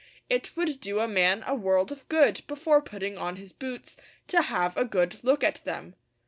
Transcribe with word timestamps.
It 0.31 0.55
would 0.57 0.79
do 0.79 0.99
a 0.99 1.07
man 1.07 1.43
a 1.45 1.53
world 1.53 1.91
of 1.91 2.09
good, 2.09 2.41
before 2.47 2.81
putting 2.81 3.19
on 3.19 3.35
his 3.35 3.53
boots, 3.53 3.97
to 4.29 4.41
have 4.41 4.75
a 4.75 4.83
good 4.83 5.23
look 5.23 5.43
at 5.43 5.63
them. 5.63 5.93